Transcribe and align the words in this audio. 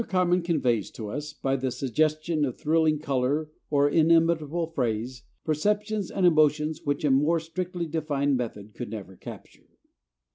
Carman 0.09 0.41
conveys 0.41 0.89
to 0.89 1.09
us, 1.09 1.31
by 1.31 1.55
the 1.55 1.69
suggestion 1.69 2.43
of 2.43 2.57
thrilling 2.57 2.97
color 2.97 3.51
or 3.69 3.87
inimitable 3.87 4.65
phrase, 4.65 5.21
perceptions 5.45 6.09
and 6.09 6.25
emotions 6.25 6.81
which 6.83 7.05
a 7.05 7.11
more 7.11 7.39
strictly 7.39 7.85
defined 7.85 8.35
method 8.35 8.73
could 8.73 8.89
never 8.89 9.15
capture. 9.15 9.67